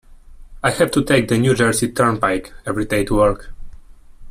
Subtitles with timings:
[0.63, 3.53] I have to take the New Jersey Turnpike every day to work.